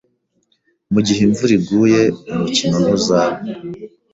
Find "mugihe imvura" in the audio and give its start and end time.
0.93-1.53